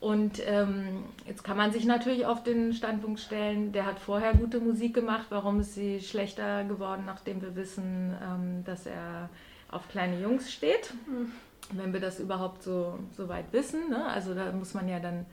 [0.01, 4.61] Und ähm, jetzt kann man sich natürlich auf den Standpunkt stellen, der hat vorher gute
[4.61, 9.31] Musik gemacht, warum ist sie schlechter geworden, nachdem wir wissen, ähm, dass er
[9.71, 10.93] auf kleine Jungs steht.
[11.07, 11.33] Mhm.
[11.73, 13.91] Wenn wir das überhaupt so, so weit wissen.
[13.91, 14.07] Ne?
[14.07, 15.27] Also da muss man ja dann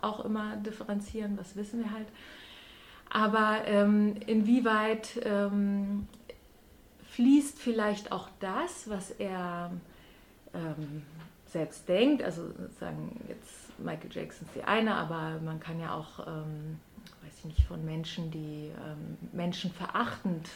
[0.00, 2.06] auch immer differenzieren, was wissen wir halt.
[3.08, 6.06] Aber ähm, inwieweit ähm,
[7.10, 9.72] fließt vielleicht auch das, was er
[10.54, 11.02] ähm,
[11.46, 12.42] selbst denkt, also
[12.78, 16.78] sagen jetzt Michael Jackson ist die eine, aber man kann ja auch, ähm,
[17.22, 20.48] weiß ich nicht, von Menschen, die ähm, menschenverachtend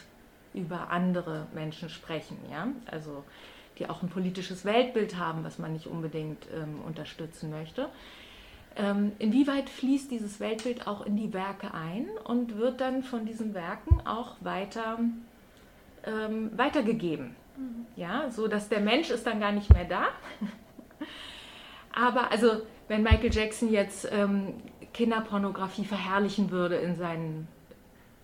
[0.52, 3.24] über andere Menschen sprechen, ja, also
[3.78, 7.88] die auch ein politisches Weltbild haben, was man nicht unbedingt ähm, unterstützen möchte.
[8.76, 13.54] Ähm, inwieweit fließt dieses Weltbild auch in die Werke ein und wird dann von diesen
[13.54, 14.98] Werken auch weiter
[16.06, 17.36] ähm, weitergegeben?
[17.56, 17.86] Mhm.
[17.96, 20.06] Ja, so dass der Mensch ist dann gar nicht mehr da.
[21.92, 24.54] Aber also, wenn Michael Jackson jetzt ähm,
[24.92, 27.48] Kinderpornografie verherrlichen würde in seinen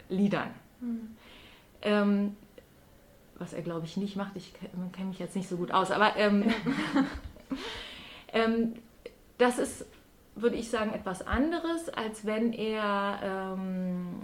[0.08, 1.16] Liedern, mhm.
[1.82, 2.36] ähm,
[3.38, 4.52] was er glaube ich nicht macht, ich
[4.92, 6.44] kenne mich jetzt nicht so gut aus, aber ähm,
[8.32, 8.74] ähm,
[9.38, 9.86] das ist
[10.36, 14.20] würde ich sagen, etwas anderes, als wenn er ähm,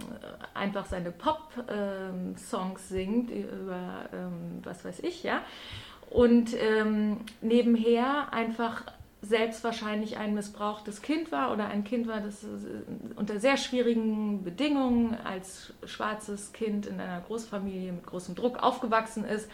[0.53, 4.09] einfach seine Pop-Songs ähm, singt über
[4.63, 5.41] was weiß ich, ja.
[6.09, 6.55] Und
[7.41, 8.85] nebenher einfach
[9.21, 12.47] selbst wahrscheinlich ein missbrauchtes Kind war oder ein Kind war, das äh,
[13.15, 19.49] unter sehr schwierigen Bedingungen als schwarzes Kind in einer Großfamilie mit großem Druck aufgewachsen ist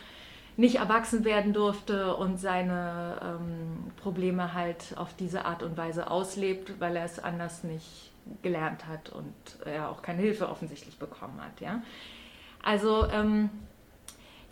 [0.56, 6.80] nicht erwachsen werden durfte und seine ähm, Probleme halt auf diese Art und Weise auslebt,
[6.80, 9.34] weil er es anders nicht gelernt hat und
[9.65, 11.60] er auch keine Hilfe offensichtlich bekommen hat.
[11.60, 11.82] Ja?
[12.62, 13.49] Also ähm,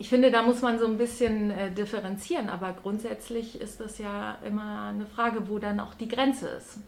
[0.02, 4.36] ich finde, da muss man so ein bisschen äh, differenzieren, aber grundsätzlich ist das ja
[4.44, 6.78] immer eine Frage, wo dann auch die Grenze ist.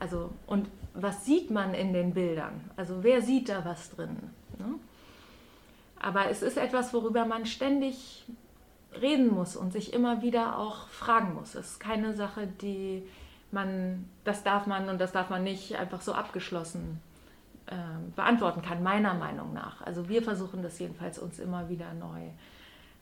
[0.00, 2.68] Also und was sieht man in den Bildern?
[2.74, 4.16] Also wer sieht da was drin?
[4.58, 4.74] Ne?
[6.00, 8.24] Aber es ist etwas, worüber man ständig
[9.00, 11.54] reden muss und sich immer wieder auch fragen muss.
[11.54, 13.04] Es ist keine Sache, die
[13.52, 17.00] man, das darf man und das darf man nicht einfach so abgeschlossen
[17.66, 17.74] äh,
[18.16, 19.80] beantworten kann, meiner Meinung nach.
[19.82, 22.28] Also wir versuchen das jedenfalls uns immer wieder neu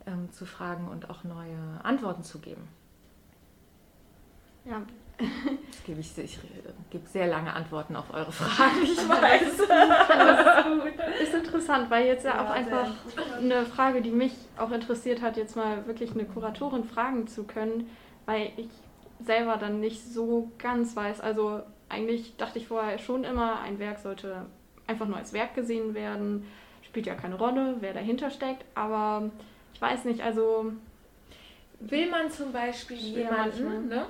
[0.05, 2.67] ähm, zu fragen und auch neue Antworten zu geben.
[4.65, 4.81] Ja,
[5.17, 6.39] das gebe ich, ich
[6.89, 9.57] gebe sehr lange Antworten auf eure Fragen, ich weiß.
[9.57, 12.91] Das ist interessant, weil jetzt ja, ja auch einfach
[13.37, 17.89] eine Frage, die mich auch interessiert hat, jetzt mal wirklich eine Kuratorin fragen zu können,
[18.25, 18.69] weil ich
[19.25, 21.19] selber dann nicht so ganz weiß.
[21.19, 24.45] Also eigentlich dachte ich vorher schon immer, ein Werk sollte
[24.87, 26.45] einfach nur als Werk gesehen werden.
[26.81, 29.29] Spielt ja keine Rolle, wer dahinter steckt, aber
[29.73, 30.73] ich weiß nicht, also.
[31.79, 34.07] Will man zum Beispiel jemanden, ne?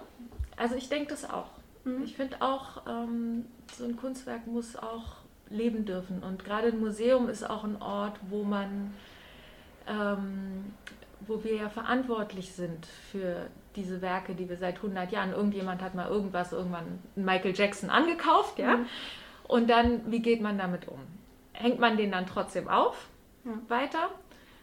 [0.58, 1.50] Also ich denke das auch.
[1.84, 2.04] Mhm.
[2.04, 5.18] Ich finde auch, ähm, so ein Kunstwerk muss auch
[5.50, 6.24] leben dürfen.
[6.24, 8.94] Und gerade ein Museum ist auch ein Ort, wo man,
[9.88, 10.74] ähm,
[11.28, 15.96] wo wir ja verantwortlich sind für diese Werke, die wir seit 100 Jahren, irgendjemand hat
[15.96, 18.86] mal irgendwas, irgendwann Michael Jackson angekauft, ja, mhm.
[19.48, 21.00] und dann, wie geht man damit um?
[21.54, 23.08] Hängt man den dann trotzdem auf,
[23.46, 23.52] ja.
[23.68, 24.10] weiter?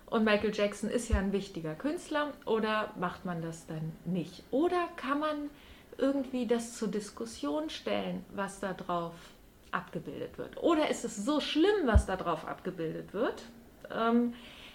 [0.07, 4.45] Und Michael Jackson ist ja ein wichtiger Künstler, oder macht man das dann nicht?
[4.51, 5.51] Oder kann man
[5.99, 9.15] irgendwie das zur Diskussion stellen, was da drauf
[9.73, 10.63] abgebildet wird?
[10.63, 13.43] Oder ist es so schlimm, was da drauf abgebildet wird,
[13.91, 14.35] ähm,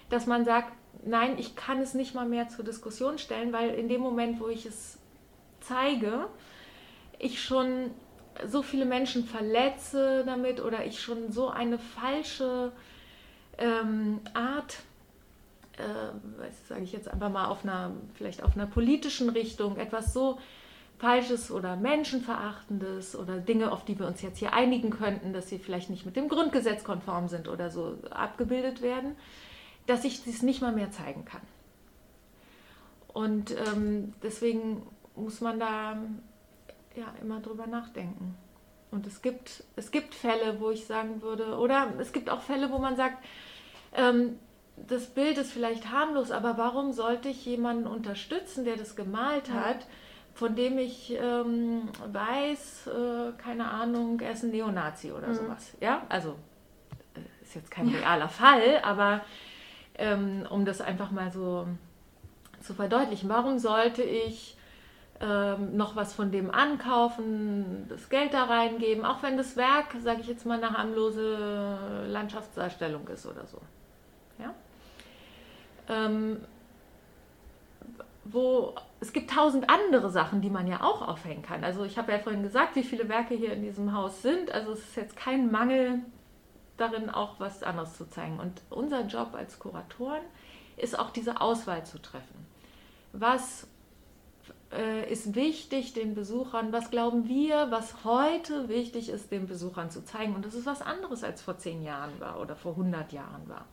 [0.10, 0.74] dass man sagt,
[1.06, 4.48] nein, ich kann es nicht mal mehr zur Diskussion stellen, weil in dem Moment, wo
[4.48, 4.98] ich es
[5.60, 6.28] zeige,
[7.20, 7.92] ich schon
[8.48, 12.72] so viele Menschen verletze damit oder ich schon so eine falsche
[13.58, 14.80] ähm, Art,
[15.78, 20.40] äh, sage ich jetzt einfach mal auf einer, vielleicht auf einer politischen Richtung, etwas so
[20.98, 25.58] Falsches oder Menschenverachtendes oder Dinge, auf die wir uns jetzt hier einigen könnten, dass sie
[25.58, 29.16] vielleicht nicht mit dem Grundgesetz konform sind oder so abgebildet werden,
[29.92, 31.42] dass ich dies nicht mal mehr zeigen kann.
[33.08, 35.98] Und ähm, deswegen muss man da
[36.96, 38.36] ja immer drüber nachdenken.
[38.90, 42.72] Und es gibt, es gibt Fälle, wo ich sagen würde, oder es gibt auch Fälle,
[42.72, 43.24] wo man sagt,
[43.94, 44.40] ähm,
[44.78, 49.82] das Bild ist vielleicht harmlos, aber warum sollte ich jemanden unterstützen, der das gemalt hat?
[49.82, 49.88] Ja
[50.34, 55.34] von dem ich ähm, weiß, äh, keine Ahnung, er ist ein Neonazi oder mhm.
[55.36, 55.76] sowas.
[55.82, 56.38] Ja, also
[57.16, 59.22] äh, ist jetzt kein realer Fall, aber
[60.02, 61.68] ähm, um das einfach mal so
[62.60, 64.58] zu verdeutlichen, warum sollte ich
[65.20, 70.22] ähm, noch was von dem ankaufen, das Geld da reingeben, auch wenn das Werk, sage
[70.22, 73.60] ich jetzt mal, eine harmlose Landschaftsdarstellung ist oder so.
[74.40, 74.54] Ja?
[75.90, 76.38] Ähm,
[78.24, 81.64] wo es gibt tausend andere Sachen, die man ja auch aufhängen kann.
[81.64, 84.52] Also ich habe ja vorhin gesagt, wie viele Werke hier in diesem Haus sind.
[84.52, 86.00] Also es ist jetzt kein Mangel
[86.78, 88.40] darin, auch was anderes zu zeigen.
[88.40, 90.24] Und unser Job als Kuratoren
[90.78, 92.46] ist auch diese Auswahl zu treffen.
[93.14, 93.68] Was
[94.72, 96.72] äh, ist wichtig den Besuchern?
[96.72, 100.36] Was glauben wir, was heute wichtig ist, den Besuchern zu zeigen?
[100.36, 103.66] Und das ist was anderes als vor zehn Jahren war oder vor 100 Jahren war.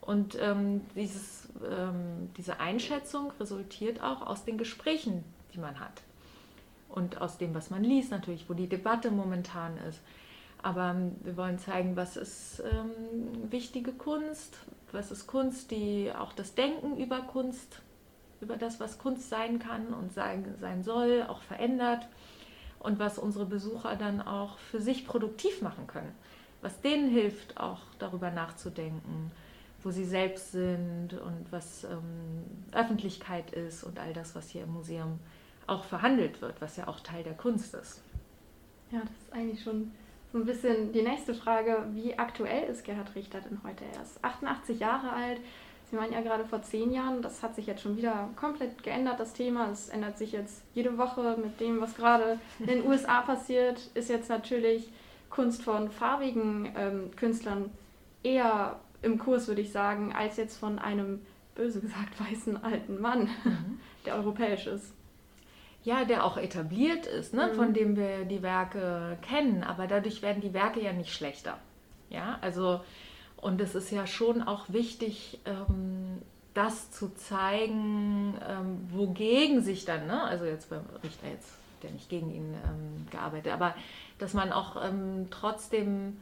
[0.00, 6.02] Und ähm, dieses, ähm, diese Einschätzung resultiert auch aus den Gesprächen, die man hat.
[6.88, 10.00] Und aus dem, was man liest, natürlich, wo die Debatte momentan ist.
[10.64, 14.56] Aber ähm, wir wollen zeigen, was ist ähm, wichtige Kunst,
[14.92, 17.82] was ist Kunst, die auch das Denken über Kunst,
[18.40, 22.08] über das, was Kunst sein kann und sein, sein soll, auch verändert.
[22.78, 26.12] Und was unsere Besucher dann auch für sich produktiv machen können.
[26.60, 29.30] Was denen hilft, auch darüber nachzudenken
[29.84, 34.72] wo sie selbst sind und was ähm, Öffentlichkeit ist und all das, was hier im
[34.72, 35.20] Museum
[35.66, 38.00] auch verhandelt wird, was ja auch Teil der Kunst ist.
[38.90, 39.92] Ja, das ist eigentlich schon
[40.34, 41.86] so ein bisschen die nächste Frage.
[41.92, 43.84] Wie aktuell ist Gerhard Richter denn heute?
[43.94, 45.38] Er ist 88 Jahre alt.
[45.88, 47.22] Sie waren ja gerade vor zehn Jahren.
[47.22, 49.70] Das hat sich jetzt schon wieder komplett geändert, das Thema.
[49.70, 53.78] Es ändert sich jetzt jede Woche mit dem, was gerade in den USA passiert.
[53.94, 54.90] Ist jetzt natürlich
[55.30, 57.70] Kunst von farbigen ähm, Künstlern
[58.24, 61.20] eher im Kurs, würde ich sagen, als jetzt von einem,
[61.54, 63.78] böse gesagt, weißen alten Mann, mhm.
[64.04, 64.94] der europäisch ist.
[65.84, 67.56] Ja, der auch etabliert ist, ne, mhm.
[67.56, 71.58] von dem wir die Werke kennen, aber dadurch werden die Werke ja nicht schlechter.
[72.08, 72.80] Ja, also,
[73.36, 76.22] und es ist ja schon auch wichtig, ähm,
[76.54, 82.08] das zu zeigen, ähm, wogegen sich dann, ne, also jetzt beim Richter jetzt, der nicht
[82.08, 83.74] gegen ihn ähm, gearbeitet, aber
[84.18, 86.16] dass man auch ähm, trotzdem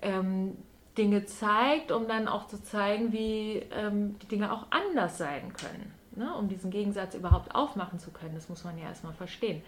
[0.00, 0.56] ähm,
[0.96, 5.92] Dinge zeigt, um dann auch zu zeigen, wie ähm, die Dinge auch anders sein können,
[6.16, 6.34] ne?
[6.34, 8.34] um diesen Gegensatz überhaupt aufmachen zu können.
[8.34, 9.62] Das muss man ja erstmal verstehen.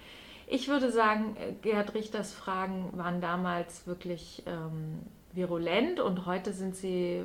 [0.46, 5.00] Ich würde sagen, äh, Gerhard Richters Fragen waren damals wirklich ähm,
[5.32, 7.24] virulent und heute sind sie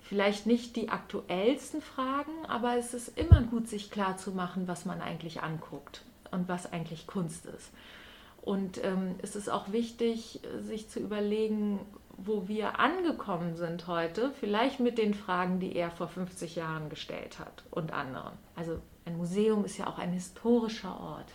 [0.00, 4.84] vielleicht nicht die aktuellsten Fragen, aber es ist immer gut, sich klar zu machen, was
[4.84, 7.70] man eigentlich anguckt und was eigentlich Kunst ist.
[8.42, 11.78] Und ähm, es ist auch wichtig, sich zu überlegen,
[12.16, 17.38] wo wir angekommen sind heute, vielleicht mit den Fragen, die er vor 50 Jahren gestellt
[17.38, 18.32] hat und anderen.
[18.56, 21.30] Also ein Museum ist ja auch ein historischer Ort.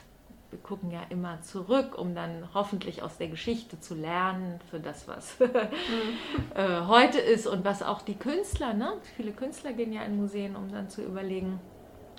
[0.50, 5.08] Wir gucken ja immer zurück, um dann hoffentlich aus der Geschichte zu lernen für das,
[5.08, 6.88] was mhm.
[6.88, 8.94] heute ist und was auch die Künstler, ne?
[9.16, 11.60] viele Künstler gehen ja in Museen, um dann zu überlegen,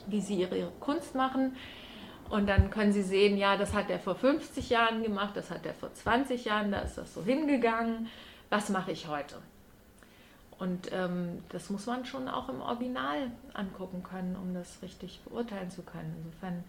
[0.06, 1.56] wie sie ihre Kunst machen.
[2.28, 5.66] Und dann können Sie sehen, ja, das hat er vor 50 Jahren gemacht, das hat
[5.66, 8.08] er vor 20 Jahren, da ist das so hingegangen
[8.50, 9.36] was mache ich heute?
[10.58, 15.70] Und ähm, das muss man schon auch im Original angucken können, um das richtig beurteilen
[15.70, 16.14] zu können.
[16.22, 16.64] Insofern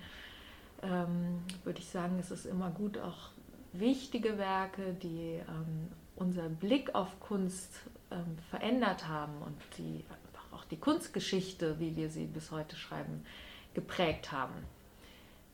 [0.82, 3.32] ähm, würde ich sagen, es ist immer gut, auch
[3.74, 10.06] wichtige Werke, die ähm, unser Blick auf Kunst ähm, verändert haben und die
[10.52, 13.26] auch die Kunstgeschichte, wie wir sie bis heute schreiben,
[13.74, 14.54] geprägt haben,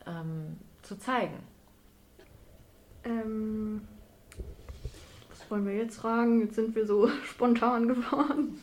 [0.05, 1.39] ähm, zu zeigen.
[3.03, 3.87] Ähm,
[5.49, 6.41] wollen wir jetzt fragen?
[6.41, 8.61] Jetzt sind wir so spontan geworden.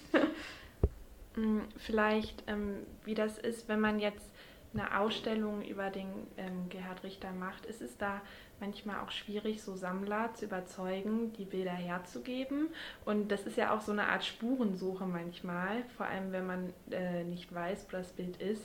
[1.36, 4.30] Mm, vielleicht, ähm, wie das ist, wenn man jetzt
[4.74, 8.20] eine Ausstellung über den ähm, Gerhard Richter macht, ist es da
[8.60, 12.68] manchmal auch schwierig, so Sammler zu überzeugen, die Bilder herzugeben.
[13.04, 17.24] Und das ist ja auch so eine Art Spurensuche manchmal, vor allem wenn man äh,
[17.24, 18.62] nicht weiß, wo das Bild ist.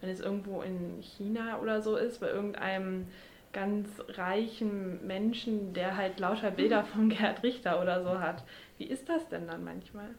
[0.00, 3.06] Wenn es irgendwo in China oder so ist, bei irgendeinem
[3.52, 8.44] ganz reichen Menschen, der halt lauter Bilder von Gerhard Richter oder so hat.
[8.78, 10.10] Wie ist das denn dann manchmal?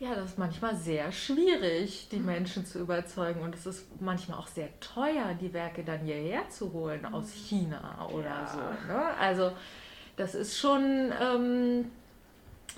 [0.00, 3.40] Ja, das ist manchmal sehr schwierig, die Menschen zu überzeugen.
[3.40, 8.08] Und es ist manchmal auch sehr teuer, die Werke dann hierher zu holen aus China
[8.12, 8.46] oder ja.
[8.46, 8.92] so.
[8.92, 9.04] Ne?
[9.18, 9.52] Also
[10.16, 11.90] das ist schon ähm,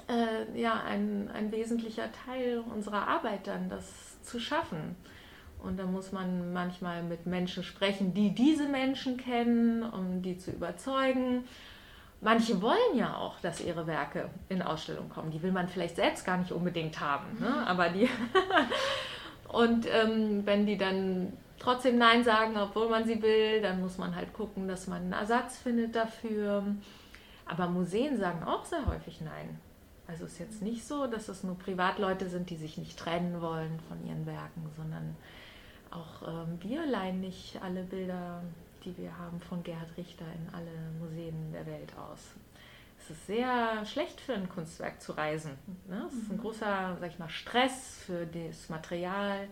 [0.09, 4.97] äh, ja, ein, ein wesentlicher Teil unserer Arbeit dann, das zu schaffen.
[5.63, 10.51] Und da muss man manchmal mit Menschen sprechen, die diese Menschen kennen, um die zu
[10.51, 11.45] überzeugen.
[12.21, 15.31] Manche wollen ja auch, dass ihre Werke in Ausstellung kommen.
[15.31, 17.39] Die will man vielleicht selbst gar nicht unbedingt haben.
[17.39, 17.49] Ne?
[17.49, 17.65] Mhm.
[17.67, 18.09] Aber die.
[19.49, 24.15] und ähm, wenn die dann trotzdem Nein sagen, obwohl man sie will, dann muss man
[24.15, 26.65] halt gucken, dass man einen Ersatz findet dafür.
[27.47, 29.59] Aber Museen sagen auch sehr häufig Nein.
[30.07, 33.41] Also es ist jetzt nicht so, dass es nur Privatleute sind, die sich nicht trennen
[33.41, 35.17] wollen von ihren Werken, sondern
[35.91, 38.43] auch ähm, wir leihen nicht alle Bilder
[38.85, 42.21] die wir haben von Gerhard Richter in alle Museen der Welt aus.
[42.99, 45.53] Es ist sehr schlecht für ein Kunstwerk zu reisen.
[45.89, 46.05] Ne?
[46.07, 46.41] Es ist ein mhm.
[46.41, 49.49] großer, sag ich mal, Stress für das Material,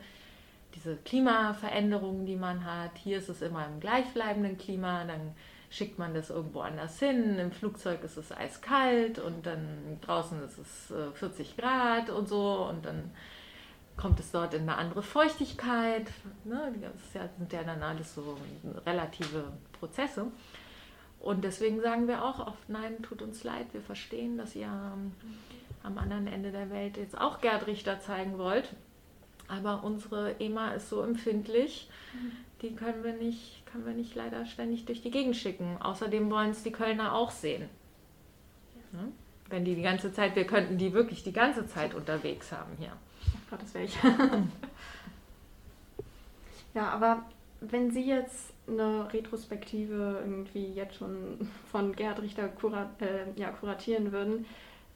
[0.74, 2.96] diese Klimaveränderungen, die man hat.
[2.98, 5.34] Hier ist es immer im gleichbleibenden Klima, dann
[5.70, 7.38] schickt man das irgendwo anders hin.
[7.38, 12.68] Im Flugzeug ist es eiskalt und dann draußen ist es 40 äh, Grad und so
[12.68, 13.10] und dann
[13.98, 16.06] kommt es dort in eine andere Feuchtigkeit.
[16.44, 16.72] Ne?
[16.80, 18.38] Das sind ja dann alles so
[18.86, 20.28] relative Prozesse.
[21.20, 25.98] Und deswegen sagen wir auch oft, nein, tut uns leid, wir verstehen, dass ihr am
[25.98, 28.74] anderen Ende der Welt jetzt auch Gerd Richter zeigen wollt.
[29.48, 31.90] Aber unsere EMA ist so empfindlich,
[32.62, 35.78] die können wir nicht, können wir nicht leider ständig durch die Gegend schicken.
[35.80, 37.68] Außerdem wollen es die Kölner auch sehen.
[38.92, 39.10] Ne?
[39.48, 42.92] Wenn die die ganze Zeit, wir könnten die wirklich die ganze Zeit unterwegs haben hier.
[43.50, 43.96] Gott, das wäre ich.
[46.74, 47.24] ja, aber
[47.60, 54.12] wenn Sie jetzt eine Retrospektive irgendwie jetzt schon von Gerhard Richter kurat, äh, ja, kuratieren
[54.12, 54.46] würden,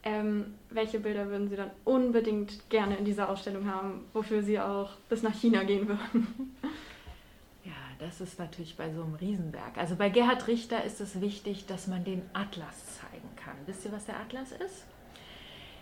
[0.03, 4.91] ähm, welche Bilder würden Sie dann unbedingt gerne in dieser Ausstellung haben, wofür Sie auch
[5.09, 6.55] bis nach China gehen würden?
[7.65, 9.77] Ja, das ist natürlich bei so einem Riesenwerk.
[9.77, 13.55] Also bei Gerhard Richter ist es wichtig, dass man den Atlas zeigen kann.
[13.65, 14.83] Wisst ihr, was der Atlas ist?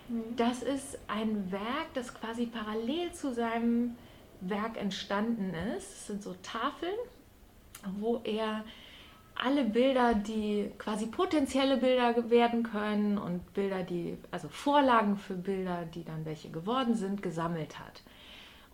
[0.08, 0.36] Mhm.
[0.36, 3.96] Das ist ein Werk, das quasi parallel zu seinem
[4.40, 5.92] Werk entstanden ist.
[5.92, 6.96] Es sind so Tafeln,
[7.98, 8.64] wo er
[9.34, 15.84] alle Bilder, die quasi potenzielle Bilder werden können und Bilder, die, also Vorlagen für Bilder,
[15.94, 18.02] die dann welche geworden sind, gesammelt hat.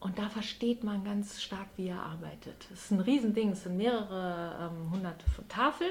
[0.00, 2.68] Und da versteht man ganz stark, wie er arbeitet.
[2.72, 5.90] Es ist ein Riesending, es sind mehrere ähm, hunderte von Tafeln.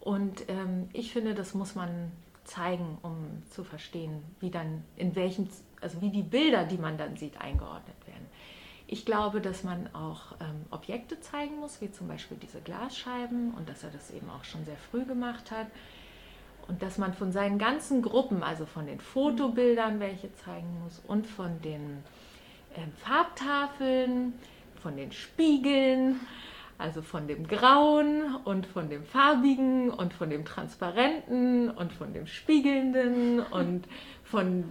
[0.00, 2.12] Und ähm, ich finde, das muss man
[2.50, 5.48] zeigen, um zu verstehen, wie dann in welchen,
[5.80, 8.26] also wie die Bilder, die man dann sieht, eingeordnet werden.
[8.86, 13.68] Ich glaube, dass man auch ähm, Objekte zeigen muss, wie zum Beispiel diese Glasscheiben und
[13.68, 15.68] dass er das eben auch schon sehr früh gemacht hat.
[16.66, 21.26] Und dass man von seinen ganzen Gruppen, also von den Fotobildern, welche zeigen muss, und
[21.26, 22.02] von den
[22.76, 24.34] ähm, Farbtafeln,
[24.82, 26.20] von den Spiegeln,
[26.80, 32.26] also von dem Grauen und von dem Farbigen und von dem Transparenten und von dem
[32.26, 33.86] Spiegelnden und
[34.24, 34.64] von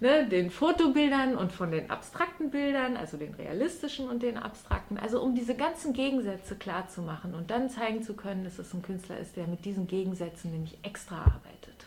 [0.00, 4.98] ne, den Fotobildern und von den abstrakten Bildern, also den realistischen und den abstrakten.
[4.98, 8.72] Also um diese ganzen Gegensätze klar zu machen und dann zeigen zu können, dass es
[8.74, 11.86] ein Künstler ist, der mit diesen Gegensätzen nämlich extra arbeitet.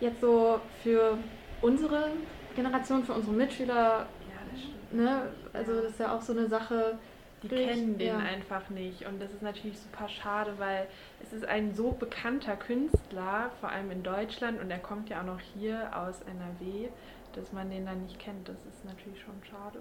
[0.00, 1.16] Jetzt so für
[1.62, 2.10] unsere
[2.54, 4.06] Generation, für unsere Mitschüler, ja,
[4.50, 4.92] das stimmt.
[4.92, 6.98] Ne, also das ist ja auch so eine Sache,
[7.42, 8.18] die Richtig, kennen den ja.
[8.18, 9.06] einfach nicht.
[9.06, 10.86] Und das ist natürlich super schade, weil
[11.22, 15.26] es ist ein so bekannter Künstler, vor allem in Deutschland, und er kommt ja auch
[15.26, 16.88] noch hier aus NRW,
[17.34, 18.48] dass man den dann nicht kennt.
[18.48, 19.80] Das ist natürlich schon schade.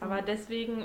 [0.00, 0.84] Aber deswegen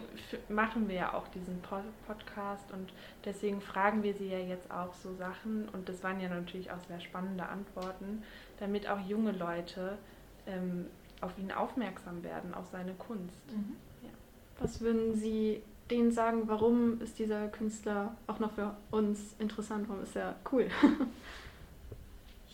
[0.49, 1.61] machen wir ja auch diesen
[2.05, 2.91] Podcast und
[3.23, 5.69] deswegen fragen wir sie ja jetzt auch so Sachen.
[5.69, 8.23] Und das waren ja natürlich auch sehr spannende Antworten,
[8.59, 9.97] damit auch junge Leute
[10.47, 10.87] ähm,
[11.21, 13.39] auf ihn aufmerksam werden, auf seine Kunst.
[13.53, 13.77] Mhm.
[14.03, 14.09] Ja.
[14.59, 20.03] Was würden Sie denen sagen, warum ist dieser Künstler auch noch für uns interessant, warum
[20.03, 20.67] ist er cool?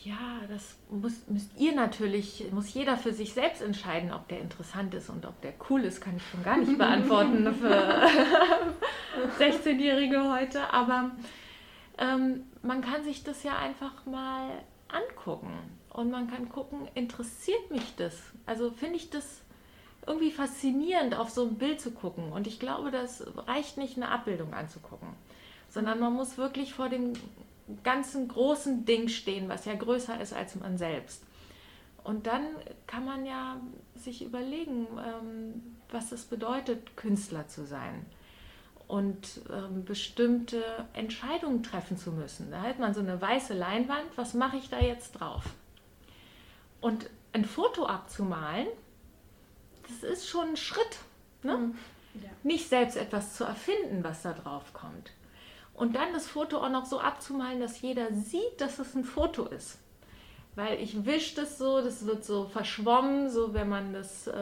[0.03, 4.95] Ja, das muss, müsst ihr natürlich, muss jeder für sich selbst entscheiden, ob der interessant
[4.95, 8.07] ist und ob der cool ist, kann ich schon gar nicht beantworten für
[9.39, 10.73] 16-Jährige heute.
[10.73, 11.11] Aber
[11.99, 14.49] ähm, man kann sich das ja einfach mal
[14.88, 15.53] angucken
[15.91, 18.19] und man kann gucken, interessiert mich das?
[18.47, 19.41] Also finde ich das
[20.05, 22.31] irgendwie faszinierend, auf so ein Bild zu gucken.
[22.31, 25.09] Und ich glaube, das reicht nicht, eine Abbildung anzugucken,
[25.69, 27.13] sondern man muss wirklich vor dem
[27.83, 31.23] ganzen großen Ding stehen, was ja größer ist als man selbst.
[32.03, 32.47] Und dann
[32.87, 33.57] kann man ja
[33.95, 38.05] sich überlegen, ähm, was es bedeutet, Künstler zu sein
[38.87, 42.49] und ähm, bestimmte Entscheidungen treffen zu müssen.
[42.51, 45.43] Da hat man so eine weiße Leinwand, was mache ich da jetzt drauf?
[46.81, 48.67] Und ein Foto abzumalen,
[49.91, 50.97] das ist schon ein Schritt.
[51.43, 51.57] Ne?
[51.57, 51.77] Mhm.
[52.15, 52.29] Ja.
[52.43, 55.11] Nicht selbst etwas zu erfinden, was da drauf kommt.
[55.73, 59.45] Und dann das Foto auch noch so abzumalen, dass jeder sieht, dass es ein Foto
[59.45, 59.79] ist.
[60.55, 64.33] Weil ich wische das so, das wird so verschwommen, so wenn man das äh,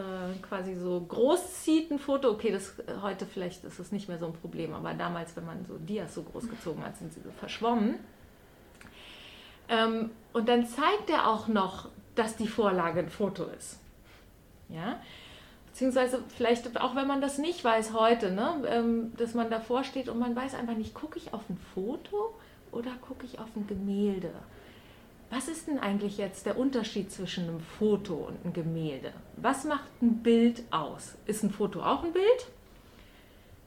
[0.42, 2.32] quasi so groß zieht, ein Foto.
[2.32, 2.74] Okay, das
[3.04, 6.16] heute vielleicht ist es nicht mehr so ein Problem, aber damals, wenn man so Dias
[6.16, 8.00] so groß gezogen hat, sind sie so verschwommen.
[9.70, 13.80] Ähm, und dann zeigt er auch noch, dass die Vorlage ein Foto ist.
[14.68, 15.00] Ja,
[15.80, 18.66] Beziehungsweise vielleicht auch, wenn man das nicht weiß heute, ne?
[18.68, 22.34] Ähm, dass man davor steht und man weiß einfach nicht, gucke ich auf ein Foto
[22.74, 24.30] oder gucke ich auf ein Gemälde?
[25.30, 29.14] Was ist denn eigentlich jetzt der Unterschied zwischen einem Foto und einem Gemälde?
[29.38, 31.16] Was macht ein Bild aus?
[31.26, 32.48] Ist ein Foto auch ein Bild?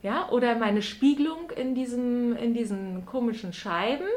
[0.02, 4.08] Ja, oder meine Spiegelung in, diesem, in diesen komischen Scheiben,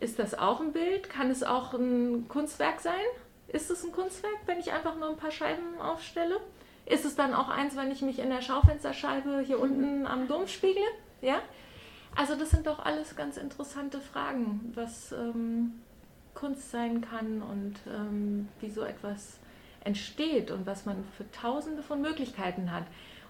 [0.00, 1.08] ist das auch ein Bild?
[1.08, 2.94] Kann es auch ein Kunstwerk sein?
[3.46, 6.40] Ist es ein Kunstwerk, wenn ich einfach nur ein paar Scheiben aufstelle?
[6.92, 10.46] Ist es dann auch eins, wenn ich mich in der Schaufensterscheibe hier unten am Dom
[10.46, 10.84] spiegle?
[11.22, 11.40] Ja?
[12.14, 15.72] Also das sind doch alles ganz interessante Fragen, was ähm,
[16.34, 19.38] Kunst sein kann und ähm, wie so etwas
[19.84, 22.84] entsteht und was man für tausende von Möglichkeiten hat.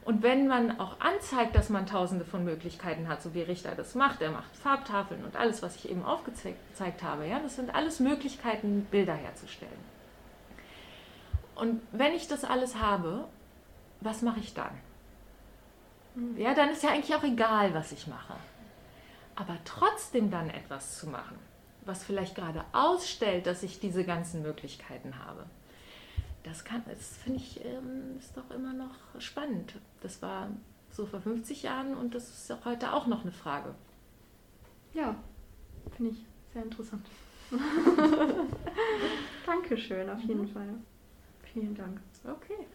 [0.05, 3.95] Und wenn man auch anzeigt, dass man tausende von Möglichkeiten hat, so wie Richter das
[3.95, 8.01] macht, er macht Farbtafeln und alles, was ich eben aufgezeigt habe, ja, das sind alles
[8.01, 9.93] Möglichkeiten, Bilder herzustellen.
[11.55, 13.29] Und wenn ich das alles habe
[14.05, 14.73] was mache ich dann?
[16.37, 18.35] Ja, dann ist ja eigentlich auch egal, was ich mache.
[19.35, 21.39] Aber trotzdem dann etwas zu machen,
[21.87, 25.47] was vielleicht gerade ausstellt, dass ich diese ganzen Möglichkeiten habe.
[26.43, 29.75] Das kann, das finde ich, ähm, ist doch immer noch spannend.
[30.03, 30.51] Das war
[30.91, 33.75] so vor 50 Jahren und das ist auch heute auch noch eine Frage.
[34.93, 35.17] Ja,
[35.97, 37.07] finde ich sehr interessant.
[39.47, 40.49] Dankeschön, auf jeden mhm.
[40.49, 40.75] Fall.
[41.53, 42.01] Vielen Dank.
[42.25, 42.67] Okay.